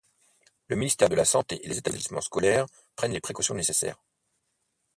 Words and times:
Le 0.67 0.75
ministère 0.75 1.09
de 1.09 1.15
la 1.15 1.25
Santé 1.25 1.63
et 1.63 1.69
les 1.69 1.77
établissements 1.77 2.21
scolaires 2.21 2.65
prennent 2.95 3.11
les 3.11 3.21
précautions 3.21 3.53
nécessaires. 3.53 3.99